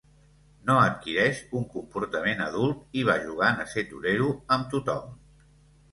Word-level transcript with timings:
No 0.69 0.77
adquireix 0.85 1.41
un 1.59 1.67
comportament 1.75 2.41
adult 2.47 2.81
i 3.01 3.05
va 3.11 3.19
jugant 3.29 3.63
a 3.65 3.69
ser 3.75 3.85
torero 3.95 4.31
amb 4.57 4.73
tothom. 4.77 5.17